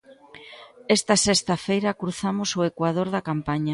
Esta 0.97 1.15
sexta 1.25 1.55
feira 1.65 1.97
cruzamos 2.01 2.49
o 2.59 2.61
ecuador 2.71 3.07
da 3.15 3.25
campaña. 3.29 3.69